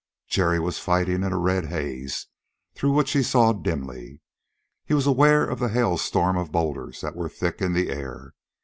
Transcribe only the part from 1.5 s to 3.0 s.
haze through